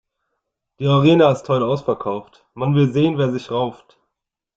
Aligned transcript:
Die 0.79 0.87
Arena 0.87 1.29
ist 1.31 1.47
heut' 1.47 1.61
ausverkauft, 1.61 2.43
man 2.55 2.73
will 2.73 2.91
sehen, 2.91 3.19
wer 3.19 3.31
sich 3.31 3.51
rauft. 3.51 3.99